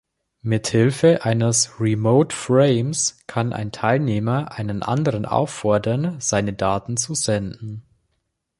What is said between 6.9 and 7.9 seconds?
zu senden.